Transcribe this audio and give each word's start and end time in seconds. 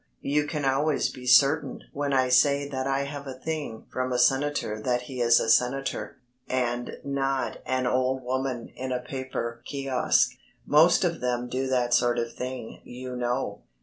You 0.23 0.47
can 0.47 0.65
always 0.65 1.09
be 1.09 1.27
certain 1.27 1.83
when 1.93 2.11
I 2.11 2.29
say 2.29 2.67
that 2.67 2.87
I 2.87 3.01
have 3.03 3.27
a 3.27 3.35
thing 3.37 3.85
from 3.93 4.11
a 4.11 4.17
senator 4.17 4.81
that 4.81 5.03
he 5.03 5.21
is 5.21 5.39
a 5.39 5.47
senator, 5.47 6.17
and 6.49 6.97
not 7.05 7.59
an 7.67 7.85
old 7.85 8.23
woman 8.23 8.69
in 8.75 8.91
a 8.91 8.99
paper 8.99 9.61
kiosque. 9.63 10.31
Most 10.65 11.03
of 11.03 11.21
them 11.21 11.47
do 11.47 11.67
that 11.67 11.93
sort 11.93 12.17
of 12.17 12.33
thing, 12.33 12.81
you 12.83 13.15
know." 13.15 13.61